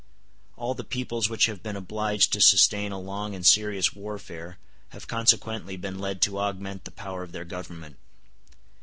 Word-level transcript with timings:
All 0.57 0.73
the 0.73 0.83
peoples 0.83 1.29
which 1.29 1.45
have 1.45 1.61
been 1.61 1.75
obliged 1.75 2.33
to 2.33 2.41
sustain 2.41 2.91
a 2.91 2.99
long 2.99 3.35
and 3.35 3.45
serious 3.45 3.93
warfare 3.93 4.57
have 4.89 5.05
consequently 5.05 5.77
been 5.77 5.99
led 5.99 6.23
to 6.23 6.39
augment 6.39 6.85
the 6.85 6.89
power 6.91 7.21
of 7.21 7.33
their 7.33 7.45
government. 7.45 7.97